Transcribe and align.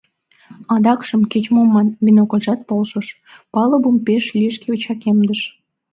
Адакшым 0.73 1.21
кеч-мом 1.31 1.67
ман, 1.75 1.87
бинокльжат 2.05 2.59
полшыш: 2.67 3.07
палубым 3.53 3.97
пеш 4.05 4.23
лишке 4.39 4.67
чакемдыш. 4.83 5.41